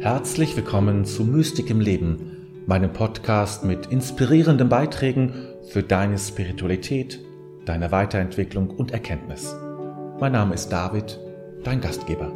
Herzlich 0.00 0.56
willkommen 0.56 1.04
zu 1.04 1.26
Mystik 1.26 1.68
im 1.68 1.78
Leben, 1.78 2.64
meinem 2.66 2.90
Podcast 2.90 3.64
mit 3.64 3.84
inspirierenden 3.88 4.70
Beiträgen 4.70 5.34
für 5.68 5.82
deine 5.82 6.18
Spiritualität, 6.18 7.20
deine 7.66 7.92
Weiterentwicklung 7.92 8.70
und 8.70 8.92
Erkenntnis. 8.92 9.54
Mein 10.18 10.32
Name 10.32 10.54
ist 10.54 10.70
David, 10.70 11.20
dein 11.64 11.82
Gastgeber. 11.82 12.32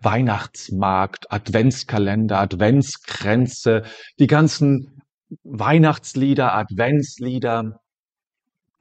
Weihnachtsmarkt, 0.00 1.30
Adventskalender, 1.30 2.40
Adventskränze, 2.40 3.84
die 4.18 4.26
ganzen 4.26 5.02
Weihnachtslieder, 5.44 6.52
Adventslieder, 6.52 7.78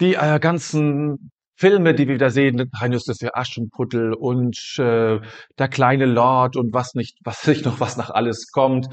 die 0.02 0.16
äh, 0.16 0.40
ganzen 0.40 1.30
Filme, 1.56 1.94
die 1.94 2.08
wir 2.08 2.16
wieder 2.16 2.32
sehen, 2.32 2.72
Heinrich 2.80 3.04
für 3.20 3.36
Aschenputtel 3.36 4.14
und 4.14 4.58
äh, 4.80 5.20
der 5.58 5.68
kleine 5.70 6.06
Lord 6.06 6.56
und 6.56 6.74
was 6.74 6.96
nicht, 6.96 7.18
was 7.24 7.46
nicht 7.48 7.66
noch 7.66 7.80
was 7.80 7.98
nach 7.98 8.10
alles 8.10 8.52
kommt, 8.52 8.88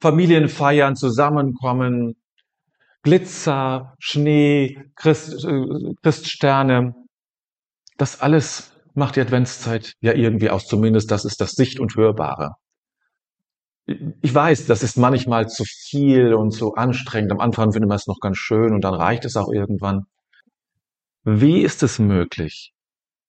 Familienfeiern, 0.00 0.96
Zusammenkommen, 0.96 2.16
Glitzer, 3.02 3.94
Schnee, 3.98 4.78
Christ, 4.96 5.44
äh, 5.44 5.94
Christsterne, 6.02 6.94
das 7.96 8.20
alles 8.20 8.72
macht 8.94 9.16
die 9.16 9.20
Adventszeit 9.20 9.94
ja 10.00 10.12
irgendwie 10.12 10.50
aus, 10.50 10.66
zumindest 10.66 11.10
das 11.10 11.24
ist 11.24 11.40
das 11.40 11.52
Sicht- 11.52 11.80
und 11.80 11.96
Hörbare. 11.96 12.54
Ich 14.22 14.34
weiß, 14.34 14.66
das 14.66 14.82
ist 14.82 14.96
manchmal 14.96 15.48
zu 15.48 15.64
viel 15.64 16.34
und 16.34 16.52
zu 16.52 16.74
anstrengend. 16.74 17.32
Am 17.32 17.40
Anfang 17.40 17.72
findet 17.72 17.88
man 17.88 17.96
es 17.96 18.06
noch 18.06 18.20
ganz 18.20 18.36
schön 18.38 18.72
und 18.72 18.82
dann 18.82 18.94
reicht 18.94 19.24
es 19.24 19.36
auch 19.36 19.50
irgendwann. 19.52 20.04
Wie 21.32 21.62
ist 21.62 21.84
es 21.84 22.00
möglich, 22.00 22.72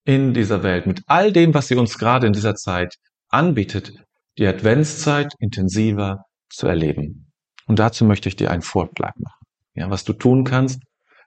in 0.05 0.33
dieser 0.33 0.63
Welt, 0.63 0.87
mit 0.87 1.03
all 1.05 1.31
dem, 1.31 1.53
was 1.53 1.67
sie 1.67 1.75
uns 1.75 1.99
gerade 1.99 2.25
in 2.25 2.33
dieser 2.33 2.55
Zeit 2.55 2.95
anbietet, 3.29 3.93
die 4.39 4.47
Adventszeit 4.47 5.33
intensiver 5.37 6.25
zu 6.49 6.65
erleben? 6.65 7.31
Und 7.67 7.77
dazu 7.77 8.03
möchte 8.03 8.27
ich 8.27 8.35
dir 8.35 8.49
einen 8.49 8.63
Vorschlag 8.63 9.13
machen. 9.17 9.45
Ja, 9.75 9.91
was 9.91 10.03
du 10.03 10.13
tun 10.13 10.45
kannst, 10.45 10.81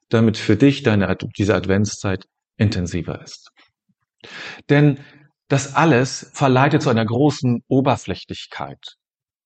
damit 0.08 0.36
für 0.36 0.56
dich 0.56 0.82
deine, 0.82 1.16
diese 1.38 1.54
Adventszeit 1.54 2.26
intensiver 2.56 3.22
ist. 3.22 3.52
Denn 4.68 4.98
das 5.46 5.76
alles 5.76 6.28
verleitet 6.32 6.82
zu 6.82 6.90
einer 6.90 7.04
großen 7.04 7.62
Oberflächlichkeit. 7.68 8.96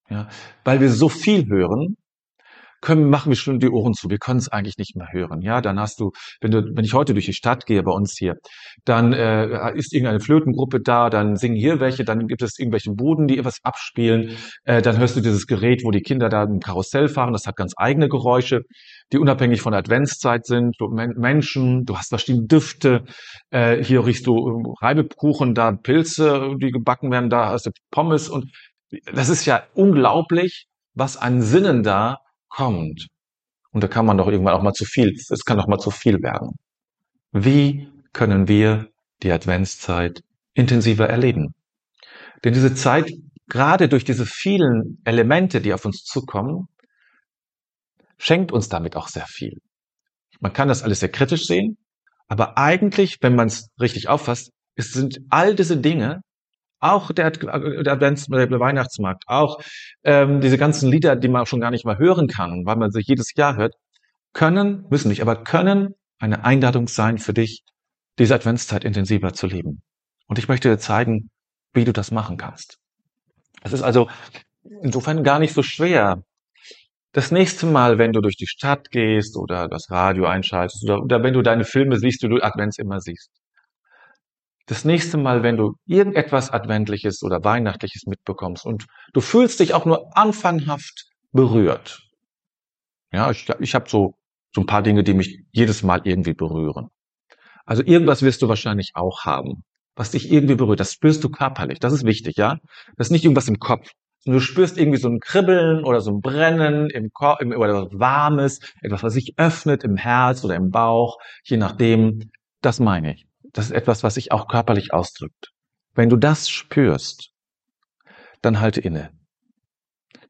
Ja, 0.08 0.30
weil 0.64 0.80
wir 0.80 0.90
so 0.90 1.10
viel 1.10 1.46
hören, 1.46 1.97
können, 2.80 3.10
machen 3.10 3.30
wir 3.30 3.36
schon 3.36 3.58
die 3.58 3.68
Ohren 3.68 3.94
zu. 3.94 4.10
Wir 4.10 4.18
können 4.18 4.38
es 4.38 4.48
eigentlich 4.48 4.78
nicht 4.78 4.96
mehr 4.96 5.08
hören. 5.10 5.40
Ja, 5.42 5.60
dann 5.60 5.78
hast 5.78 6.00
du, 6.00 6.12
wenn 6.40 6.50
du, 6.50 6.62
wenn 6.74 6.84
ich 6.84 6.94
heute 6.94 7.12
durch 7.12 7.26
die 7.26 7.32
Stadt 7.32 7.66
gehe 7.66 7.82
bei 7.82 7.92
uns 7.92 8.16
hier, 8.16 8.36
dann 8.84 9.12
äh, 9.12 9.76
ist 9.76 9.92
irgendeine 9.92 10.20
Flötengruppe 10.20 10.80
da, 10.80 11.10
dann 11.10 11.36
singen 11.36 11.56
hier 11.56 11.80
welche, 11.80 12.04
dann 12.04 12.26
gibt 12.26 12.42
es 12.42 12.58
irgendwelche 12.58 12.92
Buden, 12.92 13.28
die 13.28 13.38
etwas 13.38 13.58
abspielen, 13.62 14.36
äh, 14.64 14.82
dann 14.82 14.98
hörst 14.98 15.16
du 15.16 15.20
dieses 15.20 15.46
Gerät, 15.46 15.82
wo 15.84 15.90
die 15.90 16.02
Kinder 16.02 16.28
da 16.28 16.44
im 16.44 16.60
Karussell 16.60 17.08
fahren, 17.08 17.32
das 17.32 17.46
hat 17.46 17.56
ganz 17.56 17.74
eigene 17.76 18.08
Geräusche, 18.08 18.62
die 19.12 19.18
unabhängig 19.18 19.62
von 19.62 19.72
der 19.72 19.80
Adventszeit 19.80 20.46
sind. 20.46 20.76
Du, 20.78 20.88
Men 20.88 21.14
Menschen, 21.16 21.84
du 21.84 21.96
hast 21.96 22.08
verschiedene 22.08 22.46
Düfte, 22.46 23.04
äh, 23.50 23.82
hier 23.82 24.04
riechst 24.04 24.26
du 24.26 24.36
ähm, 24.48 24.74
Reibekuchen, 24.80 25.54
da 25.54 25.72
Pilze, 25.72 26.54
die 26.60 26.70
gebacken 26.70 27.10
werden, 27.10 27.30
da 27.30 27.48
hast 27.48 27.66
du 27.66 27.70
Pommes 27.90 28.28
und 28.28 28.50
das 29.12 29.28
ist 29.28 29.44
ja 29.44 29.62
unglaublich, 29.74 30.66
was 30.94 31.16
an 31.16 31.42
Sinnen 31.42 31.82
da 31.82 32.18
kommt. 32.48 33.08
Und 33.70 33.84
da 33.84 33.88
kann 33.88 34.06
man 34.06 34.16
doch 34.16 34.28
irgendwann 34.28 34.54
auch 34.54 34.62
mal 34.62 34.72
zu 34.72 34.84
viel, 34.84 35.14
es 35.14 35.44
kann 35.44 35.58
doch 35.58 35.66
mal 35.66 35.78
zu 35.78 35.90
viel 35.90 36.22
werden. 36.22 36.56
Wie 37.32 37.88
können 38.12 38.48
wir 38.48 38.88
die 39.22 39.30
Adventszeit 39.30 40.22
intensiver 40.54 41.08
erleben? 41.08 41.54
Denn 42.44 42.54
diese 42.54 42.74
Zeit, 42.74 43.12
gerade 43.46 43.88
durch 43.88 44.04
diese 44.04 44.26
vielen 44.26 45.00
Elemente, 45.04 45.60
die 45.60 45.74
auf 45.74 45.84
uns 45.84 46.04
zukommen, 46.04 46.68
schenkt 48.16 48.52
uns 48.52 48.68
damit 48.68 48.96
auch 48.96 49.08
sehr 49.08 49.26
viel. 49.26 49.58
Man 50.40 50.52
kann 50.52 50.68
das 50.68 50.82
alles 50.82 51.00
sehr 51.00 51.10
kritisch 51.10 51.46
sehen, 51.46 51.76
aber 52.28 52.58
eigentlich, 52.58 53.18
wenn 53.20 53.34
man 53.34 53.48
es 53.48 53.68
richtig 53.80 54.08
auffasst, 54.08 54.50
es 54.74 54.92
sind 54.92 55.20
all 55.30 55.54
diese 55.54 55.76
Dinge 55.76 56.20
auch 56.80 57.12
der, 57.12 57.30
der, 57.30 57.92
Advents, 57.92 58.26
der 58.26 58.60
Weihnachtsmarkt, 58.60 59.24
auch 59.26 59.58
ähm, 60.04 60.40
diese 60.40 60.58
ganzen 60.58 60.90
Lieder, 60.90 61.16
die 61.16 61.28
man 61.28 61.46
schon 61.46 61.60
gar 61.60 61.70
nicht 61.70 61.84
mehr 61.84 61.98
hören 61.98 62.28
kann, 62.28 62.64
weil 62.64 62.76
man 62.76 62.90
sie 62.90 63.00
jedes 63.00 63.34
Jahr 63.34 63.56
hört, 63.56 63.74
können, 64.32 64.86
müssen 64.90 65.08
nicht, 65.08 65.22
aber 65.22 65.42
können 65.42 65.94
eine 66.18 66.44
Einladung 66.44 66.88
sein 66.88 67.18
für 67.18 67.34
dich, 67.34 67.62
diese 68.18 68.34
Adventszeit 68.34 68.84
intensiver 68.84 69.32
zu 69.32 69.46
leben. 69.46 69.82
Und 70.26 70.38
ich 70.38 70.48
möchte 70.48 70.68
dir 70.68 70.78
zeigen, 70.78 71.30
wie 71.72 71.84
du 71.84 71.92
das 71.92 72.10
machen 72.10 72.36
kannst. 72.36 72.78
Es 73.62 73.72
ist 73.72 73.82
also 73.82 74.08
insofern 74.82 75.24
gar 75.24 75.38
nicht 75.38 75.54
so 75.54 75.62
schwer. 75.62 76.22
Das 77.12 77.30
nächste 77.30 77.66
Mal, 77.66 77.98
wenn 77.98 78.12
du 78.12 78.20
durch 78.20 78.36
die 78.36 78.46
Stadt 78.46 78.90
gehst 78.90 79.36
oder 79.36 79.68
das 79.68 79.90
Radio 79.90 80.26
einschaltest 80.26 80.84
oder, 80.84 81.02
oder 81.02 81.22
wenn 81.22 81.34
du 81.34 81.42
deine 81.42 81.64
Filme 81.64 81.98
siehst, 81.98 82.22
die 82.22 82.28
du 82.28 82.42
Advents 82.42 82.78
immer 82.78 83.00
siehst, 83.00 83.30
das 84.68 84.84
nächste 84.84 85.16
Mal, 85.16 85.42
wenn 85.42 85.56
du 85.56 85.74
irgendetwas 85.86 86.50
Adventliches 86.50 87.22
oder 87.22 87.42
Weihnachtliches 87.42 88.04
mitbekommst 88.06 88.66
und 88.66 88.86
du 89.14 89.20
fühlst 89.20 89.60
dich 89.60 89.72
auch 89.72 89.86
nur 89.86 90.16
anfanghaft 90.16 91.06
berührt. 91.32 92.02
Ja, 93.10 93.30
ich, 93.30 93.48
ich 93.60 93.74
habe 93.74 93.88
so, 93.88 94.14
so 94.54 94.60
ein 94.60 94.66
paar 94.66 94.82
Dinge, 94.82 95.02
die 95.02 95.14
mich 95.14 95.40
jedes 95.52 95.82
Mal 95.82 96.02
irgendwie 96.04 96.34
berühren. 96.34 96.88
Also 97.64 97.82
irgendwas 97.82 98.22
wirst 98.22 98.42
du 98.42 98.48
wahrscheinlich 98.48 98.92
auch 98.94 99.24
haben, 99.24 99.64
was 99.96 100.10
dich 100.10 100.30
irgendwie 100.30 100.54
berührt. 100.54 100.80
Das 100.80 100.92
spürst 100.92 101.24
du 101.24 101.30
körperlich. 101.30 101.80
Das 101.80 101.94
ist 101.94 102.04
wichtig, 102.04 102.36
ja? 102.36 102.58
Das 102.96 103.06
ist 103.06 103.10
nicht 103.10 103.24
irgendwas 103.24 103.48
im 103.48 103.58
Kopf. 103.58 103.90
Du 104.26 104.40
spürst 104.40 104.76
irgendwie 104.76 104.98
so 104.98 105.08
ein 105.08 105.20
Kribbeln 105.20 105.82
oder 105.84 106.02
so 106.02 106.10
ein 106.10 106.20
Brennen 106.20 106.90
im 106.90 107.10
Kopf 107.10 107.40
oder 107.40 107.86
was 107.86 107.98
Warmes, 107.98 108.60
etwas, 108.82 109.02
was 109.02 109.14
sich 109.14 109.38
öffnet 109.38 109.82
im 109.84 109.96
Herz 109.96 110.44
oder 110.44 110.56
im 110.56 110.70
Bauch, 110.70 111.16
je 111.44 111.56
nachdem. 111.56 112.30
Das 112.60 112.80
meine 112.80 113.14
ich 113.14 113.27
das 113.52 113.66
ist 113.66 113.72
etwas, 113.72 114.02
was 114.02 114.14
sich 114.14 114.32
auch 114.32 114.48
körperlich 114.48 114.92
ausdrückt. 114.92 115.50
Wenn 115.94 116.08
du 116.08 116.16
das 116.16 116.48
spürst, 116.48 117.30
dann 118.42 118.60
halte 118.60 118.80
inne. 118.80 119.10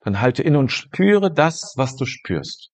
Dann 0.01 0.21
halte 0.21 0.43
inne 0.43 0.59
und 0.59 0.73
spüre 0.73 1.33
das, 1.33 1.75
was 1.77 1.97
du 1.97 2.07
spürst. 2.07 2.71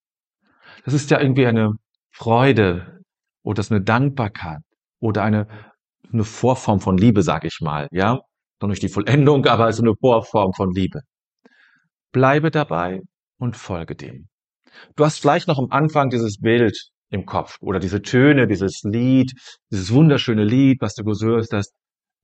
Das 0.84 0.94
ist 0.94 1.10
ja 1.10 1.20
irgendwie 1.20 1.46
eine 1.46 1.72
Freude 2.12 3.00
oder 3.42 3.56
das 3.56 3.66
ist 3.66 3.72
eine 3.72 3.82
Dankbarkeit 3.82 4.60
oder 5.00 5.22
eine, 5.22 5.48
eine 6.12 6.24
Vorform 6.24 6.80
von 6.80 6.96
Liebe, 6.96 7.22
sag 7.22 7.44
ich 7.44 7.58
mal, 7.60 7.88
ja. 7.90 8.20
Noch 8.60 8.68
nicht 8.68 8.82
die 8.82 8.88
Vollendung, 8.88 9.46
aber 9.46 9.72
so 9.72 9.82
eine 9.82 9.94
Vorform 10.00 10.52
von 10.52 10.72
Liebe. 10.72 11.00
Bleibe 12.12 12.50
dabei 12.50 13.00
und 13.38 13.56
folge 13.56 13.96
dem. 13.96 14.28
Du 14.96 15.04
hast 15.04 15.18
vielleicht 15.18 15.48
noch 15.48 15.58
am 15.58 15.68
Anfang 15.70 16.10
dieses 16.10 16.38
Bild 16.40 16.90
im 17.14 17.26
Kopf 17.26 17.56
oder 17.60 17.78
diese 17.78 18.02
Töne, 18.02 18.46
dieses 18.46 18.82
Lied, 18.82 19.32
dieses 19.70 19.92
wunderschöne 19.92 20.44
Lied, 20.44 20.80
was 20.80 20.94
du 20.94 21.04
gehört 21.04 21.48
hast, 21.52 21.72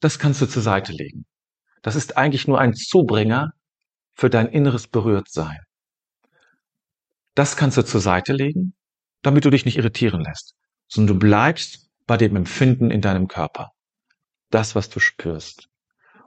das 0.01 0.19
kannst 0.19 0.41
du 0.43 0.47
zur 0.47 0.63
Seite 0.63 0.93
legen. 0.93 1.25
Das 1.83 1.97
ist 1.97 2.17
eigentlich 2.17 2.47
nur 2.47 2.61
ein 2.61 2.75
Zubringer 2.75 3.53
für 4.15 4.29
dein 4.29 4.49
inneres 4.49 4.87
Berührtsein. 4.89 5.59
Das 7.35 7.57
kannst 7.57 7.79
du 7.79 7.85
zur 7.85 8.01
Seite 8.01 8.33
legen, 8.33 8.75
damit 9.23 9.45
du 9.45 9.51
dich 9.51 9.65
nicht 9.65 9.79
irritieren 9.79 10.23
lässt, 10.23 10.55
sondern 10.89 11.15
du 11.15 11.21
bleibst 11.21 11.89
bei 12.07 12.17
dem 12.17 12.37
Empfinden 12.37 12.91
in 12.91 13.01
deinem 13.01 13.29
Körper. 13.29 13.71
Das, 14.51 14.75
was 14.75 14.91
du 14.91 14.99
spürst. 14.99 15.69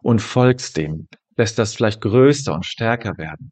Und 0.01 0.22
folgst 0.22 0.78
dem, 0.78 1.07
lässt 1.38 1.59
das 1.59 1.75
vielleicht 1.75 2.01
größer 2.01 2.53
und 2.53 2.66
stärker 2.66 3.18
werden 3.18 3.51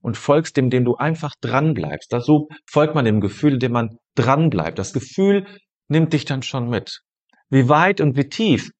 und 0.00 0.16
folgst 0.16 0.56
dem, 0.56 0.70
dem 0.70 0.84
du 0.84 0.96
einfach 0.96 1.34
dran 1.40 1.74
bleibst. 1.74 2.14
So 2.20 2.48
folgt 2.66 2.94
man 2.94 3.04
dem 3.04 3.20
Gefühl, 3.20 3.54
indem 3.54 3.72
man 3.72 3.98
dran 4.18 4.50
bleibt. 4.50 4.78
Das 4.78 4.92
Gefühl 4.92 5.46
nimmt 5.88 6.12
dich 6.12 6.24
dann 6.24 6.42
schon 6.42 6.68
mit. 6.68 7.00
Wie 7.48 7.68
weit 7.68 8.00
und 8.00 8.16
wie 8.16 8.28
tief, 8.28 8.70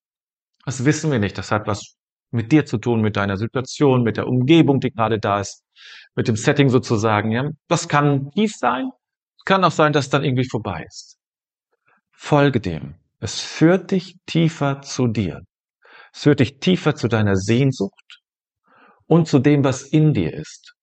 das 0.65 0.85
wissen 0.85 1.11
wir 1.13 1.21
nicht. 1.21 1.39
Das 1.39 1.53
hat 1.53 1.67
was 1.67 1.95
mit 2.33 2.51
dir 2.53 2.67
zu 2.67 2.79
tun, 2.79 3.01
mit 3.01 3.17
deiner 3.17 3.37
Situation, 3.37 4.03
mit 4.03 4.17
der 4.17 4.27
Umgebung, 4.27 4.81
die 4.81 4.91
gerade 4.91 5.19
da 5.19 5.41
ist, 5.41 5.63
mit 6.15 6.29
dem 6.29 6.37
Setting 6.37 6.69
sozusagen. 6.69 7.31
Ja? 7.31 7.49
Das 7.69 7.89
kann 7.89 8.31
tief 8.33 8.53
sein. 8.57 8.91
Es 9.39 9.45
kann 9.45 9.65
auch 9.65 9.71
sein, 9.71 9.93
dass 9.93 10.07
es 10.07 10.11
dann 10.11 10.25
irgendwie 10.25 10.49
vorbei 10.49 10.85
ist. 10.87 11.19
Folge 12.11 12.61
dem. 12.61 12.97
Es 13.21 13.41
führt 13.41 13.93
dich 13.93 14.17
tiefer 14.27 14.83
zu 14.83 15.07
dir. 15.07 15.43
Es 16.13 16.23
führt 16.23 16.41
dich 16.41 16.59
tiefer 16.59 16.95
zu 16.97 17.09
deiner 17.09 17.37
Sehnsucht 17.37 18.21
und 19.07 19.29
zu 19.29 19.39
dem, 19.39 19.65
was 19.65 19.83
in 19.83 20.13
dir 20.15 20.35
ist. 20.35 20.76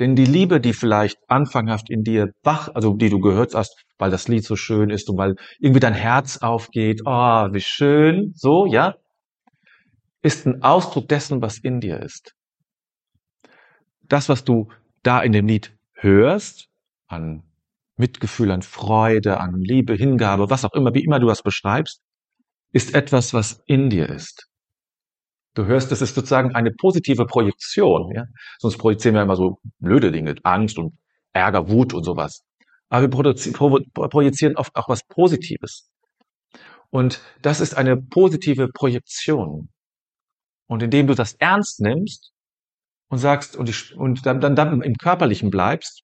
Denn 0.00 0.16
die 0.16 0.24
Liebe, 0.24 0.60
die 0.60 0.72
vielleicht 0.72 1.18
anfanghaft 1.28 1.88
in 1.88 2.02
dir 2.02 2.32
wach, 2.42 2.68
also 2.74 2.94
die 2.94 3.10
du 3.10 3.20
gehört 3.20 3.54
hast, 3.54 3.84
weil 3.98 4.10
das 4.10 4.26
Lied 4.26 4.44
so 4.44 4.56
schön 4.56 4.90
ist 4.90 5.08
und 5.08 5.16
weil 5.18 5.36
irgendwie 5.60 5.80
dein 5.80 5.94
Herz 5.94 6.38
aufgeht, 6.38 7.02
oh, 7.04 7.48
wie 7.52 7.60
schön, 7.60 8.32
so, 8.34 8.66
ja, 8.66 8.96
ist 10.22 10.46
ein 10.46 10.62
Ausdruck 10.62 11.08
dessen, 11.08 11.42
was 11.42 11.58
in 11.58 11.80
dir 11.80 12.00
ist. 12.00 12.34
Das, 14.02 14.28
was 14.28 14.44
du 14.44 14.68
da 15.02 15.20
in 15.22 15.32
dem 15.32 15.46
Lied 15.46 15.76
hörst, 15.94 16.68
an 17.06 17.44
Mitgefühl, 17.96 18.50
an 18.50 18.62
Freude, 18.62 19.38
an 19.38 19.60
Liebe, 19.60 19.94
Hingabe, 19.94 20.50
was 20.50 20.64
auch 20.64 20.72
immer, 20.72 20.92
wie 20.94 21.04
immer 21.04 21.20
du 21.20 21.28
das 21.28 21.42
beschreibst, 21.42 22.02
ist 22.72 22.94
etwas, 22.94 23.32
was 23.32 23.62
in 23.66 23.90
dir 23.90 24.08
ist. 24.08 24.48
Du 25.54 25.66
hörst, 25.66 25.92
das 25.92 26.02
ist 26.02 26.14
sozusagen 26.14 26.54
eine 26.54 26.72
positive 26.72 27.26
Projektion. 27.26 28.12
Ja? 28.14 28.24
Sonst 28.58 28.76
projizieren 28.78 29.14
wir 29.14 29.22
immer 29.22 29.36
so 29.36 29.58
blöde 29.78 30.10
Dinge, 30.10 30.34
Angst 30.42 30.78
und 30.78 30.98
Ärger, 31.32 31.68
Wut 31.68 31.94
und 31.94 32.04
sowas. 32.04 32.42
Aber 32.88 33.02
wir 33.02 33.10
projizieren 34.08 34.56
oft 34.56 34.74
auch 34.74 34.88
was 34.88 35.04
Positives. 35.06 35.90
Und 36.90 37.20
das 37.42 37.60
ist 37.60 37.76
eine 37.76 37.96
positive 37.96 38.68
Projektion. 38.68 39.68
Und 40.66 40.82
indem 40.82 41.06
du 41.06 41.14
das 41.14 41.34
ernst 41.34 41.80
nimmst 41.80 42.32
und 43.08 43.18
sagst 43.18 43.56
und, 43.56 43.68
ich, 43.68 43.96
und 43.96 44.26
dann, 44.26 44.40
dann, 44.40 44.56
dann 44.56 44.82
im 44.82 44.94
Körperlichen 44.94 45.50
bleibst, 45.50 46.02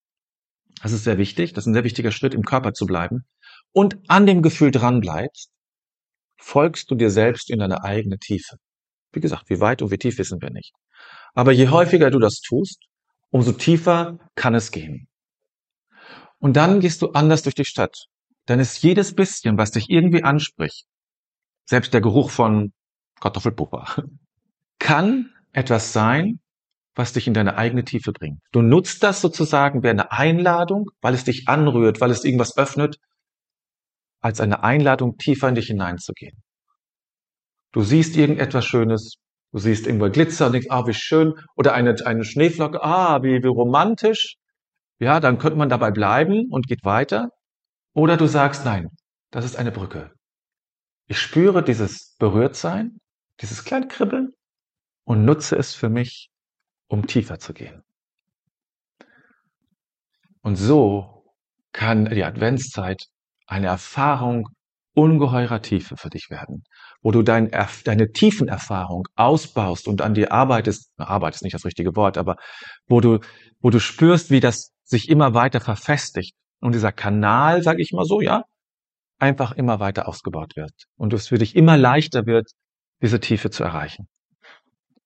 das 0.82 0.93
ist 0.93 1.05
sehr 1.05 1.19
wichtig, 1.19 1.53
das 1.53 1.64
ist 1.64 1.69
ein 1.69 1.75
sehr 1.75 1.85
wichtiger 1.85 2.11
Schritt, 2.11 2.35
im 2.35 2.43
Körper 2.43 2.73
zu 2.73 2.87
bleiben, 2.87 3.25
und 3.73 3.99
an 4.08 4.26
dem 4.26 4.43
Gefühl 4.43 4.70
dran 4.70 5.00
bleibst, 5.00 5.50
folgst 6.38 6.91
du 6.91 6.94
dir 6.94 7.11
selbst 7.11 7.50
in 7.50 7.58
deine 7.58 7.85
eigene 7.85 8.19
Tiefe. 8.19 8.56
Wie 9.12 9.20
gesagt, 9.20 9.50
wie 9.50 9.60
weit 9.60 9.82
und 9.82 9.90
wie 9.90 9.98
tief 9.98 10.18
wissen 10.18 10.40
wir 10.40 10.50
nicht. 10.50 10.72
Aber 11.34 11.52
je 11.52 11.68
häufiger 11.68 12.10
du 12.10 12.18
das 12.18 12.40
tust, 12.40 12.78
umso 13.30 13.52
tiefer 13.52 14.18
kann 14.34 14.54
es 14.54 14.70
gehen. 14.70 15.08
Und 16.38 16.56
dann 16.56 16.80
gehst 16.80 17.02
du 17.02 17.10
anders 17.10 17.42
durch 17.42 17.54
die 17.54 17.64
Stadt. 17.64 18.06
Dann 18.46 18.60
ist 18.60 18.82
jedes 18.82 19.14
bisschen, 19.14 19.58
was 19.58 19.72
dich 19.72 19.90
irgendwie 19.90 20.24
anspricht, 20.24 20.86
selbst 21.66 21.92
der 21.92 22.00
Geruch 22.00 22.30
von 22.30 22.72
Kartoffelpuffer, 23.20 24.04
kann 24.78 25.30
etwas 25.52 25.92
sein, 25.92 26.40
was 26.94 27.12
dich 27.12 27.26
in 27.26 27.34
deine 27.34 27.56
eigene 27.56 27.84
Tiefe 27.84 28.12
bringt. 28.12 28.40
Du 28.52 28.62
nutzt 28.62 29.02
das 29.02 29.20
sozusagen 29.20 29.82
wie 29.82 29.88
eine 29.88 30.10
Einladung, 30.12 30.90
weil 31.00 31.14
es 31.14 31.24
dich 31.24 31.46
anrührt, 31.46 32.00
weil 32.00 32.10
es 32.10 32.24
irgendwas 32.24 32.56
öffnet, 32.56 32.98
als 34.20 34.40
eine 34.40 34.62
Einladung, 34.62 35.16
tiefer 35.16 35.48
in 35.48 35.54
dich 35.54 35.68
hineinzugehen. 35.68 36.42
Du 37.72 37.82
siehst 37.82 38.17
irgendetwas 38.17 38.64
Schönes, 38.64 39.17
du 39.52 39.58
siehst 39.58 39.87
irgendwo 39.87 40.11
Glitzer 40.11 40.46
und 40.46 40.52
denkst, 40.52 40.69
ah, 40.70 40.87
wie 40.87 40.94
schön, 40.94 41.34
oder 41.56 41.75
eine, 41.75 41.94
eine 42.05 42.25
Schneeflocke, 42.25 42.82
ah, 42.82 43.22
wie, 43.22 43.43
wie 43.43 43.49
romantisch. 43.49 44.37
Ja, 44.99 45.20
dann 45.20 45.38
könnte 45.38 45.56
man 45.56 45.69
dabei 45.69 45.90
bleiben 45.90 46.49
und 46.50 46.67
geht 46.67 46.84
weiter. 46.84 47.31
Oder 47.94 48.17
du 48.17 48.26
sagst, 48.26 48.64
nein, 48.64 48.88
das 49.31 49.44
ist 49.44 49.56
eine 49.56 49.72
Brücke. 49.72 50.12
Ich 51.06 51.19
spüre 51.19 51.62
dieses 51.64 52.17
Berührtsein, 52.19 53.00
dieses 53.40 53.64
kleine 53.64 53.88
Kribbeln 53.88 54.32
und 55.05 55.25
nutze 55.25 55.56
es 55.56 55.75
für 55.75 55.88
mich, 55.88 56.31
um 56.88 57.06
tiefer 57.06 57.38
zu 57.38 57.52
gehen. 57.52 57.82
Und 60.43 60.56
so 60.56 61.25
kann 61.72 62.06
die 62.06 62.25
Adventszeit 62.25 63.06
eine 63.46 63.67
Erfahrung 63.67 64.49
ungeheurer 64.94 65.62
Tiefe 65.62 65.96
für 65.96 66.10
dich 66.10 66.28
werden, 66.31 66.64
wo 67.02 67.10
du 67.10 67.22
dein, 67.22 67.50
deine 67.84 68.10
Tiefenerfahrung 68.10 69.06
ausbaust 69.14 69.87
und 69.88 70.02
an 70.02 70.14
dir 70.14 70.32
arbeitest, 70.32 70.92
Arbeit 70.98 71.34
ist 71.34 71.42
nicht 71.42 71.54
das 71.54 71.64
richtige 71.64 71.94
Wort, 71.96 72.19
aber 72.19 72.37
wo 72.88 73.00
du, 73.00 73.20
wo 73.60 73.70
du 73.70 73.78
spürst, 73.78 74.31
wie 74.31 74.40
das 74.40 74.72
sich 74.84 75.08
immer 75.08 75.34
weiter 75.34 75.60
verfestigt 75.60 76.34
und 76.60 76.75
dieser 76.75 76.92
Kanal, 76.92 77.62
sage 77.62 77.82
ich 77.82 77.92
mal 77.92 78.04
so, 78.04 78.20
ja, 78.20 78.42
einfach 79.19 79.52
immer 79.52 79.81
weiter 79.81 80.08
ausgebaut 80.08 80.56
wird 80.56 80.72
und 80.96 81.12
es 81.12 81.28
für 81.28 81.38
dich 81.38 81.54
immer 81.54 81.76
leichter 81.76 82.26
wird, 82.26 82.50
diese 83.02 83.20
Tiefe 83.20 83.50
zu 83.50 83.62
erreichen. 83.62 84.08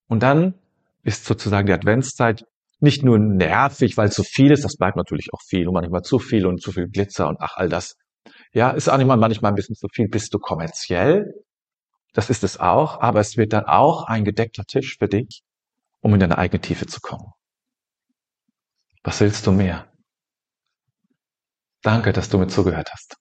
Und 0.09 0.23
dann 0.23 0.55
ist 1.03 1.27
sozusagen 1.27 1.67
die 1.67 1.73
Adventszeit 1.73 2.45
nicht 2.81 3.03
nur 3.03 3.19
nervig, 3.19 3.97
weil 3.97 4.11
zu 4.11 4.23
viel 4.23 4.51
ist, 4.51 4.65
das 4.65 4.77
bleibt 4.77 4.97
natürlich 4.97 5.29
auch 5.33 5.41
viel 5.47 5.69
und 5.69 5.75
manchmal 5.75 6.03
zu 6.03 6.19
viel 6.19 6.47
und 6.47 6.61
zu 6.61 6.73
viel 6.73 6.89
Glitzer 6.89 7.29
und 7.29 7.39
ach 7.41 7.57
all 7.57 7.69
das, 7.69 7.95
ja, 8.55 8.71
ist 8.71 8.89
auch 8.89 8.97
manchmal, 8.97 9.17
manchmal 9.17 9.53
ein 9.53 9.57
bisschen 9.57 9.75
zu 9.75 9.89
viel. 9.89 10.09
Bist 10.09 10.33
du 10.33 10.39
kommerziell? 10.39 11.35
Das 12.15 12.31
ist 12.31 12.45
es 12.45 12.59
auch, 12.61 13.01
aber 13.01 13.21
es 13.21 13.37
wird 13.37 13.53
dann 13.53 13.67
auch 13.67 14.05
ein 14.05 14.25
gedeckter 14.25 14.65
Tisch 14.65 14.97
für 14.99 15.09
dich, 15.09 15.43
um 16.01 16.15
in 16.15 16.21
deine 16.21 16.39
eigene 16.39 16.61
Tiefe 16.61 16.87
zu 16.87 17.01
kommen. 17.01 17.33
Was 19.03 19.21
willst 19.21 19.47
du 19.47 19.53
mehr? 19.53 19.93
Danke, 21.83 22.13
dass 22.13 22.31
du 22.31 22.39
mir 22.39 22.47
zugehört 22.47 22.91
hast. 22.93 23.17